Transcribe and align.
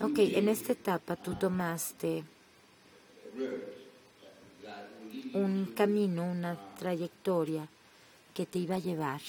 Ok, 0.00 0.18
en 0.18 0.48
esta 0.48 0.72
etapa 0.72 1.16
tú 1.16 1.34
tomaste 1.34 2.24
un 5.34 5.72
camino, 5.76 6.24
una 6.24 6.58
trayectoria 6.78 7.68
que 8.34 8.46
te 8.46 8.58
iba 8.58 8.76
a 8.76 8.78
llevar 8.78 9.20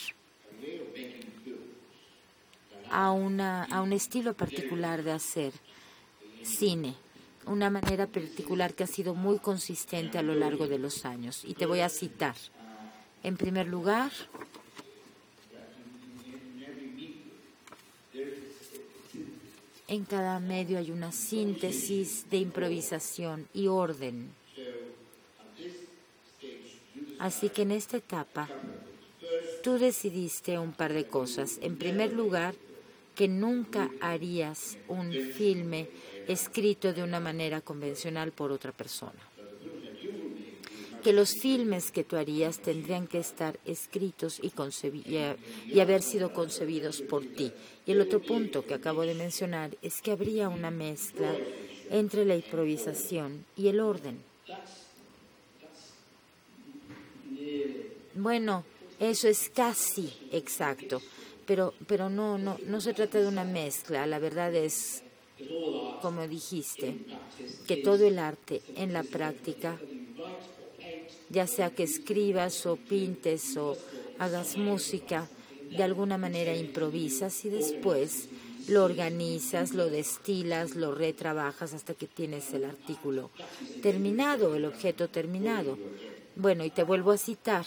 a, 2.89 3.11
una, 3.11 3.65
a 3.65 3.81
un 3.81 3.93
estilo 3.93 4.33
particular 4.33 5.03
de 5.03 5.11
hacer 5.11 5.53
cine, 6.43 6.95
una 7.45 7.69
manera 7.69 8.07
particular 8.07 8.73
que 8.73 8.83
ha 8.83 8.87
sido 8.87 9.13
muy 9.15 9.39
consistente 9.39 10.17
a 10.17 10.23
lo 10.23 10.35
largo 10.35 10.67
de 10.67 10.79
los 10.79 11.05
años. 11.05 11.43
Y 11.45 11.55
te 11.55 11.65
voy 11.65 11.79
a 11.79 11.89
citar. 11.89 12.35
En 13.23 13.37
primer 13.37 13.67
lugar, 13.67 14.11
en 19.93 20.05
cada 20.05 20.39
medio 20.39 20.77
hay 20.77 20.91
una 20.91 21.11
síntesis 21.11 22.29
de 22.29 22.37
improvisación 22.37 23.47
y 23.53 23.67
orden. 23.67 24.31
Así 27.19 27.49
que 27.49 27.61
en 27.61 27.71
esta 27.71 27.97
etapa 27.97 28.49
tú 29.63 29.77
decidiste 29.77 30.59
un 30.59 30.73
par 30.73 30.93
de 30.93 31.05
cosas. 31.05 31.59
En 31.61 31.77
primer 31.77 32.11
lugar, 32.11 32.55
que 33.15 33.27
nunca 33.27 33.89
harías 34.01 34.77
un 34.87 35.13
filme 35.13 35.87
escrito 36.27 36.93
de 36.93 37.03
una 37.03 37.19
manera 37.19 37.61
convencional 37.61 38.31
por 38.31 38.51
otra 38.51 38.71
persona. 38.71 39.32
Que 41.03 41.13
los 41.13 41.33
filmes 41.35 41.91
que 41.91 42.03
tú 42.03 42.15
harías 42.15 42.59
tendrían 42.59 43.07
que 43.07 43.19
estar 43.19 43.59
escritos 43.65 44.39
y, 44.41 45.79
haber 45.79 46.01
sido 46.01 46.33
concebidos 46.33 47.01
por 47.01 47.25
ti. 47.25 47.51
Y 47.85 47.91
el 47.91 48.01
otro 48.01 48.21
punto 48.21 48.65
que 48.65 48.73
acabo 48.73 49.01
de 49.01 49.13
mencionar 49.13 49.75
es 49.81 50.01
que 50.01 50.11
habría 50.11 50.47
una 50.47 50.71
mezcla 50.71 51.35
entre 51.89 52.25
la 52.25 52.35
improvisación 52.35 53.45
y 53.57 53.67
el 53.67 53.79
orden. 53.79 54.23
Bueno, 58.15 58.63
eso 58.99 59.27
es 59.27 59.49
casi 59.49 60.13
exacto, 60.31 61.01
pero, 61.45 61.73
pero 61.87 62.09
no, 62.09 62.37
no, 62.37 62.57
no 62.65 62.79
se 62.79 62.93
trata 62.93 63.19
de 63.19 63.27
una 63.27 63.43
mezcla. 63.43 64.05
La 64.05 64.19
verdad 64.19 64.53
es, 64.53 65.03
como 66.01 66.27
dijiste, 66.27 66.95
que 67.67 67.77
todo 67.77 68.05
el 68.05 68.19
arte 68.19 68.61
en 68.75 68.93
la 68.93 69.03
práctica, 69.03 69.79
ya 71.33 71.47
sea 71.47 71.71
que 71.71 71.83
escribas 71.83 72.65
o 72.65 72.77
pintes 72.77 73.57
o 73.57 73.77
hagas 74.19 74.55
música, 74.55 75.27
de 75.69 75.83
alguna 75.83 76.17
manera 76.17 76.55
improvisas 76.55 77.43
y 77.45 77.49
después 77.49 78.29
lo 78.69 78.85
organizas, 78.85 79.73
lo 79.73 79.89
destilas, 79.89 80.75
lo 80.75 80.93
retrabajas 80.95 81.73
hasta 81.73 81.95
que 81.95 82.07
tienes 82.07 82.53
el 82.53 82.63
artículo 82.63 83.31
terminado, 83.81 84.55
el 84.55 84.65
objeto 84.65 85.09
terminado. 85.09 85.77
Bueno, 86.35 86.63
y 86.63 86.69
te 86.69 86.83
vuelvo 86.83 87.11
a 87.11 87.17
citar 87.17 87.65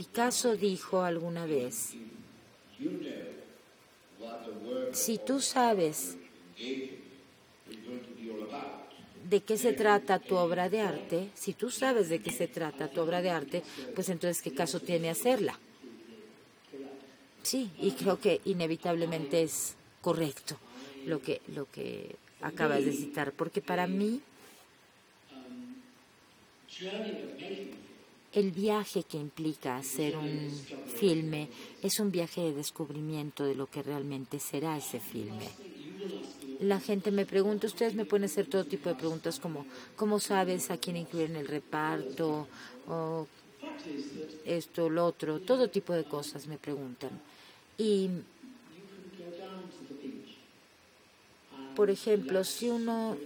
Picasso 0.00 0.56
dijo 0.56 1.02
alguna 1.02 1.44
vez, 1.44 1.90
si 4.92 5.18
tú 5.18 5.40
sabes 5.40 6.16
de 9.30 9.40
qué 9.42 9.56
se 9.56 9.72
trata 9.72 10.18
tu 10.18 10.34
obra 10.34 10.68
de 10.68 10.80
arte, 10.80 11.30
si 11.34 11.52
tú 11.52 11.70
sabes 11.70 12.08
de 12.08 12.18
qué 12.18 12.32
se 12.32 12.48
trata 12.48 12.88
tu 12.88 13.00
obra 13.00 13.22
de 13.22 13.30
arte, 13.30 13.62
pues 13.94 14.08
entonces 14.08 14.42
qué 14.42 14.50
caso 14.50 14.80
tiene 14.80 15.08
hacerla. 15.08 15.56
Sí, 17.42 17.70
y 17.80 17.92
creo 17.92 18.18
que 18.18 18.40
inevitablemente 18.44 19.42
es 19.42 19.74
correcto 20.02 20.56
lo 21.06 21.22
que, 21.22 21.40
lo 21.54 21.70
que 21.70 22.16
acabas 22.42 22.84
de 22.84 22.92
citar, 22.92 23.32
porque 23.32 23.60
para 23.60 23.86
mí 23.86 24.20
el 28.32 28.50
viaje 28.50 29.04
que 29.04 29.16
implica 29.16 29.76
hacer 29.76 30.16
un 30.16 30.50
filme 30.98 31.48
es 31.82 32.00
un 32.00 32.10
viaje 32.10 32.40
de 32.40 32.52
descubrimiento 32.52 33.44
de 33.44 33.54
lo 33.54 33.68
que 33.68 33.82
realmente 33.82 34.40
será 34.40 34.76
ese 34.76 34.98
filme. 34.98 35.69
La 36.60 36.78
gente 36.78 37.10
me 37.10 37.24
pregunta, 37.24 37.66
ustedes 37.66 37.94
me 37.94 38.04
pueden 38.04 38.24
hacer 38.24 38.46
todo 38.46 38.64
tipo 38.64 38.90
de 38.90 38.94
preguntas 38.94 39.40
como, 39.40 39.64
¿cómo 39.96 40.20
sabes 40.20 40.70
a 40.70 40.76
quién 40.76 40.96
incluir 40.96 41.30
en 41.30 41.36
el 41.36 41.48
reparto? 41.48 42.46
O 42.86 43.26
esto, 44.44 44.90
lo 44.90 45.06
otro, 45.06 45.40
todo 45.40 45.70
tipo 45.70 45.94
de 45.94 46.04
cosas 46.04 46.46
me 46.46 46.58
preguntan. 46.58 47.10
Y, 47.78 48.10
por 51.74 51.88
ejemplo, 51.88 52.44
si 52.44 52.68
uno 52.68 53.16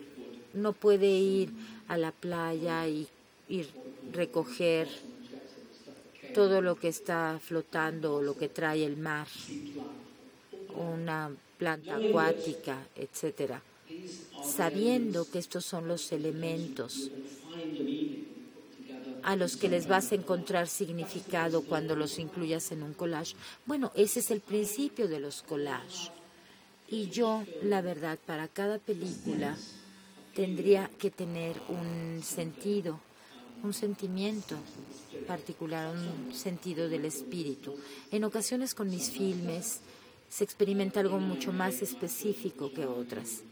no 0.53 0.73
puede 0.73 1.09
ir 1.09 1.51
a 1.89 1.99
la 1.99 2.13
playa 2.13 2.87
y 2.87 3.09
ir 3.49 3.69
recoger 4.13 4.89
todo 6.35 6.63
lo 6.63 6.77
que 6.77 6.87
está 6.87 7.41
flotando 7.43 8.15
o 8.15 8.23
lo 8.23 8.37
que 8.37 8.49
trae 8.49 8.85
el 8.85 8.97
mar, 8.97 9.27
una 10.77 11.31
planta 11.59 11.97
acuática, 11.97 12.87
etcétera, 12.97 13.63
sabiendo 14.45 15.29
que 15.31 15.39
estos 15.39 15.65
son 15.65 15.89
los 15.89 16.13
elementos 16.13 17.11
a 19.23 19.37
los 19.37 19.57
que 19.57 19.69
les 19.69 19.89
vas 19.89 20.13
a 20.13 20.17
encontrar 20.17 20.69
significado 20.69 21.63
cuando 21.63 21.97
los 21.97 22.19
incluyas 22.19 22.71
en 22.73 22.83
un 22.83 22.93
collage. 22.93 23.37
Bueno, 23.65 23.91
ese 23.95 24.21
es 24.21 24.31
el 24.31 24.41
principio 24.41 25.09
de 25.09 25.21
los 25.21 25.43
collages. 25.43 26.11
Y 26.89 27.09
yo, 27.09 27.43
la 27.63 27.81
verdad, 27.81 28.19
para 28.27 28.49
cada 28.49 28.79
película 28.79 29.57
tendría 30.35 30.91
que 30.99 31.11
tener 31.11 31.57
un 31.69 32.23
sentido 32.23 33.01
un 33.65 33.73
sentimiento 33.73 34.57
particular, 35.27 35.95
un 35.95 36.35
sentido 36.35 36.89
del 36.89 37.07
espíritu. 37.07 37.75
En 38.11 38.25
ocasiones 38.25 38.75
con 38.75 38.91
mis 38.91 39.11
filmes 39.11 39.81
se 40.35 40.43
experimenta 40.43 40.99
algo 40.99 41.21
mucho 41.21 41.53
más 41.53 41.81
específico 41.81 42.73
que 42.73 42.85
otras. 42.85 43.43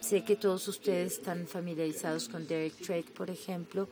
Sé 0.00 0.24
que 0.24 0.34
todos 0.34 0.66
ustedes 0.66 1.18
están 1.18 1.46
familiarizados 1.46 2.30
con 2.30 2.48
Derek 2.48 2.78
Drake, 2.78 3.10
por 3.14 3.28
ejemplo. 3.28 3.86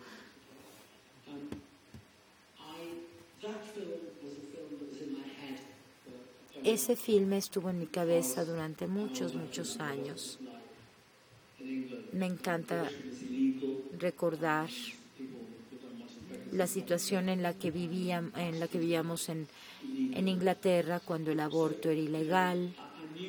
Ese 6.64 6.96
filme 6.96 7.36
estuvo 7.36 7.68
en 7.68 7.78
mi 7.78 7.86
cabeza 7.88 8.46
durante 8.46 8.86
muchos, 8.86 9.34
muchos 9.34 9.78
años. 9.78 10.38
Me 12.12 12.24
encanta 12.24 12.88
recordar 13.98 14.70
la 16.52 16.66
situación 16.66 17.28
en 17.28 17.42
la 17.42 17.52
que 17.52 17.70
vivíamos, 17.70 18.32
en 18.38 18.60
la 18.60 18.66
que 18.66 18.78
vivíamos 18.78 19.28
en, 19.28 19.46
en 20.16 20.28
Inglaterra 20.28 21.00
cuando 21.00 21.30
el 21.30 21.40
aborto 21.40 21.90
era 21.90 22.00
ilegal, 22.00 22.74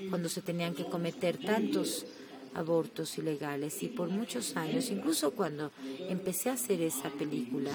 cuando 0.09 0.29
se 0.29 0.41
tenían 0.41 0.73
que 0.73 0.85
cometer 0.85 1.37
tantos 1.37 2.05
abortos 2.53 3.17
ilegales 3.17 3.83
y 3.83 3.87
por 3.87 4.09
muchos 4.09 4.55
años, 4.55 4.89
incluso 4.89 5.31
cuando 5.31 5.71
empecé 6.09 6.49
a 6.49 6.53
hacer 6.53 6.81
esa 6.81 7.09
película, 7.09 7.71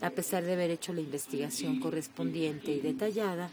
a 0.00 0.10
pesar 0.10 0.44
de 0.44 0.52
haber 0.52 0.70
hecho 0.70 0.92
la 0.92 1.00
investigación 1.00 1.80
correspondiente 1.80 2.70
y 2.70 2.80
detallada, 2.80 3.50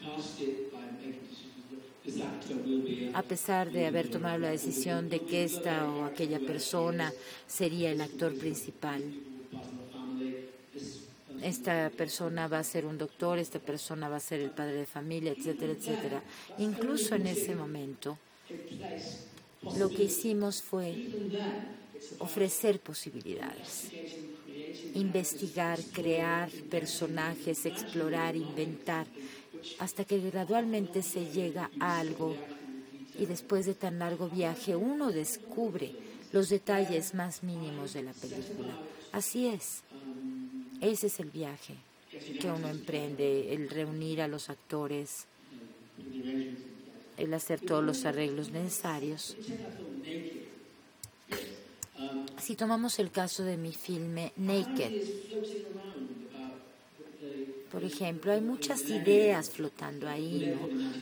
a 3.14 3.24
pesar 3.24 3.72
de 3.72 3.88
haber 3.88 4.10
tomado 4.10 4.38
la 4.38 4.52
decisión 4.52 5.10
de 5.10 5.22
que 5.22 5.44
esta 5.44 5.90
o 5.90 6.06
aquella 6.06 6.40
persona 6.40 7.12
sería 7.48 7.92
el 7.92 8.00
actor 8.00 8.38
principal. 8.38 9.02
Esta 11.46 11.92
persona 11.92 12.48
va 12.48 12.58
a 12.58 12.64
ser 12.64 12.88
un 12.88 12.98
doctor, 12.98 13.38
esta 13.38 13.60
persona 13.60 14.10
va 14.10 14.16
a 14.16 14.20
ser 14.20 14.40
el 14.40 14.50
padre 14.50 14.78
de 14.78 14.86
familia, 14.88 15.32
etcétera, 15.32 15.74
etcétera. 15.74 16.24
Incluso 16.58 17.14
en 17.14 17.28
ese 17.28 17.54
momento, 17.54 18.18
lo 19.78 19.90
que 19.90 20.06
hicimos 20.06 20.64
fue 20.64 21.08
ofrecer 22.18 22.80
posibilidades, 22.80 23.92
investigar, 24.96 25.80
crear 25.94 26.50
personajes, 26.50 27.68
explorar, 27.68 28.36
inventar 28.36 29.06
hasta 29.78 30.04
que 30.04 30.20
gradualmente 30.20 31.04
se 31.04 31.26
llega 31.32 31.70
a 31.80 32.00
algo 32.00 32.36
y 33.20 33.28
después 33.28 33.68
de 33.68 33.76
tan 33.76 34.00
largo 34.00 34.30
viaje 34.30 34.76
uno 34.76 35.12
descubre 35.12 35.94
los 36.32 36.50
detalles 36.50 37.14
más 37.14 37.44
mínimos 37.44 37.94
de 37.94 38.02
la 38.02 38.14
película. 38.14 38.74
Así 39.12 39.48
es, 39.48 39.84
ese 40.82 41.08
es 41.08 41.20
el 41.20 41.30
viaje 41.30 41.76
que 42.40 42.48
uno 42.50 42.70
emprende, 42.70 43.54
el 43.54 43.70
reunir 43.70 44.22
a 44.22 44.28
los 44.28 44.50
actores, 44.50 45.26
el 47.18 47.34
hacer 47.34 47.60
todos 47.62 47.84
los 47.84 48.06
arreglos 48.06 48.52
necesarios. 48.52 49.36
Si 52.42 52.56
tomamos 52.56 53.00
el 53.00 53.12
caso 53.12 53.44
de 53.44 53.58
mi 53.58 53.74
filme 53.74 54.34
Naked, 54.38 54.94
Por 57.72 57.84
ejemplo, 57.84 58.32
hay 58.32 58.40
muchas 58.40 58.90
ideas 58.90 59.50
flotando 59.50 60.08
ahí 60.08 60.56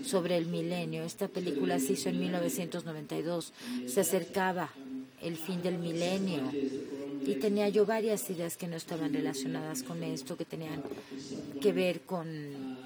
sobre 0.04 0.38
el 0.38 0.48
milenio. 0.48 1.04
Esta 1.04 1.28
película 1.28 1.78
se 1.80 1.94
hizo 1.94 2.10
en 2.10 2.20
1992. 2.20 3.54
Se 3.86 4.02
acercaba 4.02 4.72
el 5.22 5.38
fin 5.38 5.62
del 5.62 5.78
milenio 5.78 6.52
y 7.26 7.36
tenía 7.36 7.70
yo 7.70 7.86
varias 7.86 8.30
ideas 8.30 8.58
que 8.58 8.68
no 8.68 8.76
estaban 8.76 9.14
relacionadas 9.14 9.84
con 9.84 10.04
esto, 10.04 10.38
que 10.38 10.46
tenían 10.46 10.84
que 11.62 11.72
ver 11.72 12.02
con, 12.02 12.78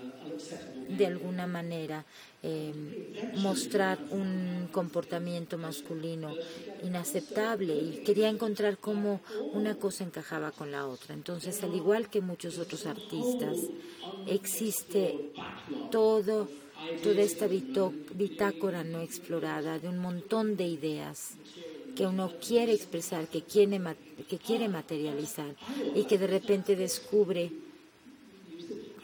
de 0.90 1.06
alguna 1.06 1.48
manera, 1.48 2.06
eh, 2.44 2.74
mostrar 3.38 4.00
un 4.12 4.70
comportamiento 4.72 5.58
masculino 5.58 6.34
inaceptable 6.84 7.74
y 7.76 8.04
quería 8.06 8.30
encontrar 8.30 8.78
cómo 8.78 9.22
una 9.54 9.76
cosa 9.76 10.04
encajaba 10.04 10.52
con 10.52 10.72
la 10.72 10.88
otra. 10.88 11.14
Entonces, 11.16 11.64
al 11.64 11.74
igual 11.76 12.10
que 12.10 12.22
muchos 12.22 12.58
otros 12.60 12.86
artistas, 12.86 13.58
existe 14.28 15.32
todo, 15.92 16.48
toda 17.04 17.22
esta 17.22 17.48
bitácora 17.48 18.84
no 18.84 19.02
explorada 19.02 19.80
de 19.80 19.90
un 19.90 19.98
montón 19.98 20.56
de 20.56 20.68
ideas 20.68 21.32
que 21.98 22.06
uno 22.06 22.32
quiere 22.40 22.74
expresar, 22.74 23.28
que 23.28 23.42
quiere, 23.42 23.82
que 24.30 24.38
quiere 24.38 24.70
materializar 24.70 25.56
y 25.96 26.04
que 26.04 26.20
de 26.20 26.28
repente 26.28 26.76
descubre 26.76 27.52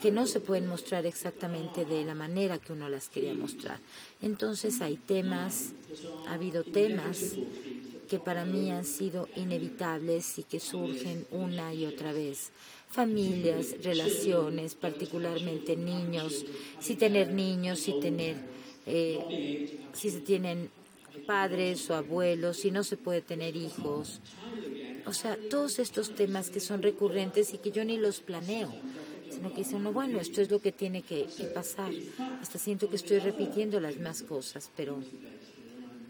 que 0.00 0.12
no 0.12 0.28
se 0.28 0.38
pueden 0.38 0.68
mostrar 0.68 1.04
exactamente 1.04 1.84
de 1.84 2.04
la 2.04 2.14
manera 2.14 2.58
que 2.58 2.72
uno 2.72 2.88
las 2.88 3.08
quería 3.08 3.34
mostrar. 3.34 3.80
Entonces 4.22 4.80
hay 4.80 4.96
temas, 4.96 5.72
ha 6.28 6.34
habido 6.34 6.62
temas 6.62 7.32
que 8.08 8.20
para 8.20 8.44
mí 8.44 8.70
han 8.70 8.84
sido 8.84 9.28
inevitables 9.34 10.38
y 10.38 10.44
que 10.44 10.60
surgen 10.60 11.26
una 11.32 11.74
y 11.74 11.86
otra 11.86 12.12
vez. 12.12 12.50
Familias, 12.88 13.82
relaciones, 13.82 14.76
particularmente 14.76 15.74
niños, 15.74 16.44
si 16.80 16.94
tener 16.94 17.32
niños, 17.32 17.80
si 17.80 17.98
tener, 17.98 18.36
eh, 18.86 19.80
si 19.94 20.10
se 20.10 20.20
tienen 20.20 20.70
padres 21.26 21.88
o 21.90 21.94
abuelos, 21.94 22.58
si 22.58 22.70
no 22.70 22.84
se 22.84 22.96
puede 22.96 23.20
tener 23.20 23.56
hijos. 23.56 24.20
O 25.06 25.12
sea, 25.12 25.38
todos 25.50 25.78
estos 25.78 26.14
temas 26.14 26.50
que 26.50 26.60
son 26.60 26.82
recurrentes 26.82 27.52
y 27.54 27.58
que 27.58 27.70
yo 27.70 27.84
ni 27.84 27.98
los 27.98 28.20
planeo 28.20 28.72
sino 29.34 29.50
que 29.50 29.58
dice 29.58 29.76
uno, 29.76 29.92
bueno, 29.92 30.20
esto 30.20 30.40
es 30.40 30.50
lo 30.50 30.60
que 30.60 30.72
tiene 30.72 31.02
que, 31.02 31.26
pasar. 31.52 31.90
Hasta 32.40 32.58
siento 32.58 32.88
que 32.88 32.96
estoy 32.96 33.18
repitiendo 33.18 33.80
las 33.80 33.94
mismas 33.94 34.22
cosas, 34.22 34.70
pero 34.76 35.02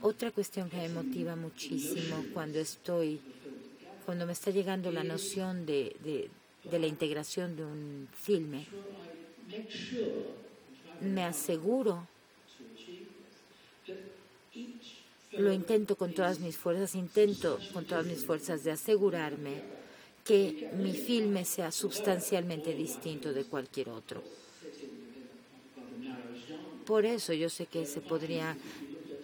otra 0.02 0.30
cuestión 0.30 0.68
que 0.68 0.76
me 0.76 0.88
motiva 0.90 1.34
muchísimo 1.34 2.24
cuando 2.34 2.58
estoy, 2.58 3.20
cuando 4.04 4.26
me 4.26 4.32
está 4.32 4.50
llegando 4.50 4.92
la 4.92 5.04
noción 5.04 5.64
de, 5.64 6.28
de 6.70 6.78
la 6.78 6.86
integración 6.86 7.56
de 7.56 7.64
un 7.64 8.08
filme, 8.12 8.66
me 11.00 11.24
aseguro, 11.24 12.06
lo 15.38 15.52
intento 15.52 15.96
con 15.96 16.12
todas 16.12 16.40
mis 16.40 16.56
fuerzas, 16.56 16.94
intento 16.94 17.58
con 17.72 17.84
todas 17.84 18.06
mis 18.06 18.24
fuerzas 18.24 18.64
de 18.64 18.72
asegurarme 18.72 19.62
que 20.24 20.70
mi 20.76 20.92
filme 20.92 21.44
sea 21.44 21.70
sustancialmente 21.70 22.74
distinto 22.74 23.32
de 23.32 23.44
cualquier 23.44 23.90
otro. 23.90 24.22
Por 26.86 27.04
eso 27.04 27.32
yo 27.32 27.48
sé 27.48 27.66
que 27.66 27.86
se 27.86 28.00
podría 28.00 28.56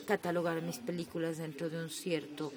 catalogar 0.06 0.60
mis 0.62 0.78
películas 0.78 1.38
dentro 1.38 1.70
de 1.70 1.82
un 1.82 1.90
cierto 1.90 2.52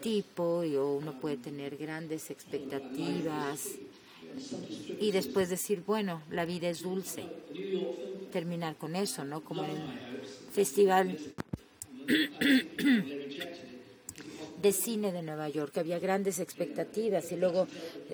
tipo 0.00 0.64
y 0.64 0.76
uno 0.76 1.18
puede 1.20 1.36
tener 1.36 1.76
grandes 1.76 2.30
expectativas 2.30 3.70
y 5.00 5.10
después 5.10 5.48
decir, 5.48 5.82
bueno, 5.86 6.22
la 6.30 6.44
vida 6.44 6.68
es 6.68 6.82
dulce. 6.82 7.24
Terminar 8.32 8.76
con 8.76 8.96
eso, 8.96 9.24
¿no? 9.24 9.42
Como 9.42 9.64
en 9.64 9.70
el 9.70 9.80
festival 10.52 11.18
de 14.62 14.72
cine 14.72 15.12
de 15.12 15.22
Nueva 15.22 15.48
York. 15.48 15.76
Había 15.78 15.98
grandes 15.98 16.38
expectativas 16.38 17.32
y 17.32 17.36
luego 17.36 17.66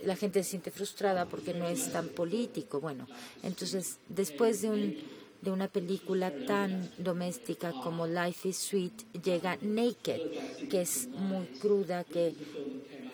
la 0.05 0.17
gente 0.17 0.43
se 0.43 0.50
siente 0.50 0.70
frustrada 0.70 1.26
porque 1.26 1.55
no 1.55 1.69
es 1.69 1.93
tan 1.93 2.08
político. 2.08 2.81
Bueno, 2.81 3.06
entonces 3.43 3.99
después 4.08 4.62
de, 4.62 4.70
un, 4.70 4.96
de 5.43 5.50
una 5.50 5.69
película 5.69 6.32
tan 6.46 6.90
doméstica 6.99 7.73
como 7.73 8.06
Life 8.06 8.49
is 8.49 8.56
Sweet 8.56 9.23
llega 9.23 9.58
Naked, 9.61 10.69
que 10.70 10.81
es 10.81 11.06
muy 11.08 11.46
cruda, 11.61 12.05
que 12.05 12.34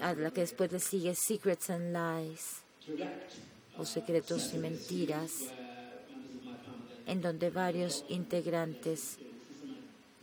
a 0.00 0.15
la 0.15 0.31
que 0.31 0.43
después 0.43 0.70
le 0.70 0.79
sigue 0.79 1.15
Secrets 1.15 1.70
and 1.70 1.93
Lies 1.93 2.62
o 3.77 3.85
Secretos 3.85 4.53
y 4.55 4.59
Mentiras, 4.59 5.32
en 7.06 7.20
donde 7.20 7.50
varios 7.50 8.05
integrantes 8.09 9.19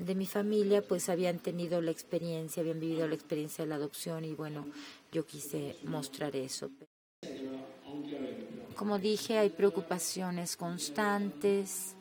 de 0.05 0.15
mi 0.15 0.25
familia 0.25 0.81
pues 0.81 1.09
habían 1.09 1.37
tenido 1.39 1.81
la 1.81 1.91
experiencia, 1.91 2.61
habían 2.61 2.79
vivido 2.79 3.07
la 3.07 3.15
experiencia 3.15 3.63
de 3.63 3.69
la 3.69 3.75
adopción 3.75 4.25
y 4.25 4.33
bueno, 4.33 4.65
yo 5.11 5.25
quise 5.25 5.75
mostrar 5.83 6.35
eso. 6.35 6.71
Como 8.75 8.97
dije, 8.97 9.37
hay 9.37 9.49
preocupaciones 9.49 10.57
constantes. 10.57 11.95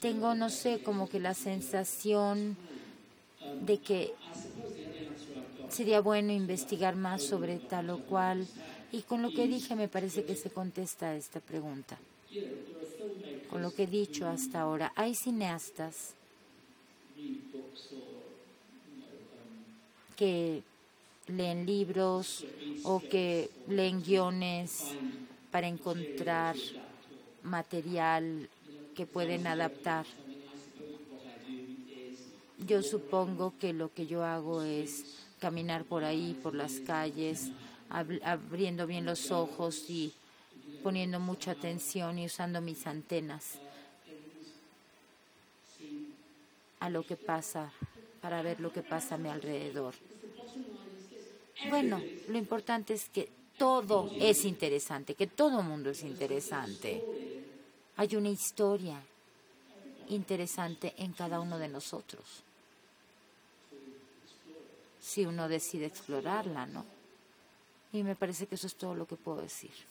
Tengo, 0.00 0.34
no 0.34 0.48
sé, 0.48 0.82
como 0.82 1.08
que 1.08 1.20
la 1.20 1.34
sensación 1.34 2.56
de 3.66 3.78
que 3.78 4.14
sería 5.68 6.00
bueno 6.00 6.32
investigar 6.32 6.96
más 6.96 7.22
sobre 7.22 7.58
tal 7.58 7.90
o 7.90 7.98
cual. 7.98 8.46
Y 8.92 9.02
con 9.02 9.20
lo 9.20 9.30
que 9.34 9.46
dije 9.46 9.74
me 9.74 9.88
parece 9.88 10.24
que 10.24 10.36
se 10.36 10.48
contesta 10.48 11.16
esta 11.16 11.40
pregunta 11.40 11.98
con 13.50 13.62
lo 13.62 13.72
que 13.74 13.84
he 13.84 13.86
dicho 13.86 14.26
hasta 14.26 14.60
ahora. 14.60 14.92
Hay 14.96 15.14
cineastas 15.14 16.14
que 20.16 20.62
leen 21.28 21.66
libros 21.66 22.44
o 22.84 23.00
que 23.00 23.50
leen 23.68 24.02
guiones 24.02 24.92
para 25.50 25.68
encontrar 25.68 26.56
material 27.42 28.48
que 28.94 29.06
pueden 29.06 29.46
adaptar. 29.46 30.06
Yo 32.66 32.82
supongo 32.82 33.52
que 33.60 33.72
lo 33.72 33.92
que 33.92 34.06
yo 34.06 34.24
hago 34.24 34.62
es 34.62 35.04
caminar 35.38 35.84
por 35.84 36.04
ahí, 36.04 36.38
por 36.42 36.54
las 36.54 36.80
calles, 36.80 37.50
abriendo 37.88 38.86
bien 38.86 39.04
los 39.04 39.30
ojos 39.30 39.88
y 39.90 40.12
poniendo 40.86 41.18
mucha 41.18 41.50
atención 41.50 42.16
y 42.16 42.26
usando 42.26 42.60
mis 42.60 42.86
antenas 42.86 43.54
a 46.78 46.88
lo 46.88 47.04
que 47.04 47.16
pasa, 47.16 47.72
para 48.22 48.40
ver 48.40 48.60
lo 48.60 48.72
que 48.72 48.84
pasa 48.84 49.16
a 49.16 49.18
mi 49.18 49.28
alrededor. 49.28 49.94
Bueno, 51.70 52.00
lo 52.28 52.38
importante 52.38 52.94
es 52.94 53.08
que 53.08 53.28
todo 53.58 54.12
es 54.20 54.44
interesante, 54.44 55.16
que 55.16 55.26
todo 55.26 55.60
mundo 55.60 55.90
es 55.90 56.04
interesante. 56.04 57.02
Hay 57.96 58.14
una 58.14 58.28
historia 58.28 59.02
interesante 60.10 60.94
en 60.98 61.14
cada 61.14 61.40
uno 61.40 61.58
de 61.58 61.66
nosotros. 61.66 62.44
Si 65.00 65.26
uno 65.26 65.48
decide 65.48 65.86
explorarla, 65.86 66.66
¿no? 66.66 66.84
Y 67.92 68.04
me 68.04 68.14
parece 68.14 68.46
que 68.46 68.54
eso 68.54 68.68
es 68.68 68.76
todo 68.76 68.94
lo 68.94 69.04
que 69.08 69.16
puedo 69.16 69.42
decir. 69.42 69.72